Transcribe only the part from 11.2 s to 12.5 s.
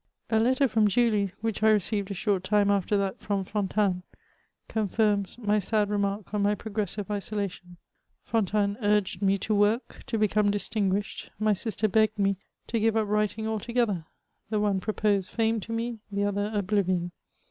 my sister begged me